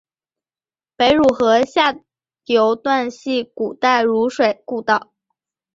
[0.95, 1.93] 北汝河下
[2.45, 5.11] 游段系古代汝水故道。